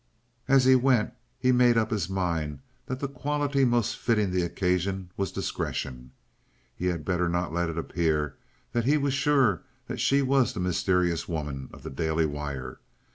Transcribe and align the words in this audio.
As 0.47 0.65
he 0.65 0.73
went 0.75 1.13
he 1.37 1.51
made 1.51 1.77
up 1.77 1.91
his 1.91 2.09
mind 2.09 2.61
that 2.87 2.99
the 2.99 3.07
quality 3.07 3.63
most 3.65 3.95
fitting 3.95 4.31
the 4.31 4.41
occasion 4.41 5.11
was 5.15 5.31
discretion. 5.31 6.09
He 6.75 6.87
had 6.87 7.05
better 7.05 7.29
not 7.29 7.53
let 7.53 7.69
it 7.69 7.77
appear 7.77 8.35
that 8.71 8.85
he 8.85 8.97
was 8.97 9.13
sure 9.13 9.61
that 9.85 9.99
she 9.99 10.23
was 10.23 10.53
the 10.53 10.59
mysterious 10.59 11.27
woman 11.29 11.69
of 11.71 11.83
the 11.83 11.91
_Daily 11.91 12.25
Wire. 12.27 12.79